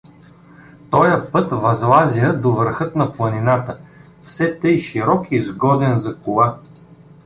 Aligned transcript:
Тоя 0.91 1.31
път 1.31 1.51
възлазя 1.51 2.33
до 2.41 2.51
върхът 2.51 2.95
на 2.95 3.13
планината, 3.13 3.79
все 4.23 4.59
тъй 4.59 4.77
широк 4.77 5.27
и 5.31 5.41
сгоден 5.41 5.97
за 5.97 6.17
кола. 6.21 6.57